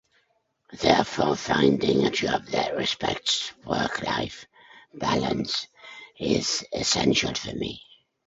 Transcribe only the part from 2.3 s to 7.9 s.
that respects work-life balance is essential for me.